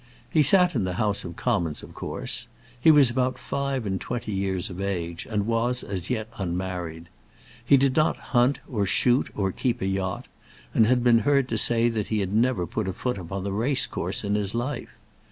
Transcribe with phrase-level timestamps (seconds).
[0.31, 2.47] He sat in the House of Commons, of course.
[2.79, 7.07] He was about five and twenty years of age, and was, as yet, unmarried.
[7.63, 10.25] He did not hunt or shoot or keep a yacht,
[10.73, 13.51] and had been heard to say that he had never put a foot upon a
[13.51, 14.89] race course in his life.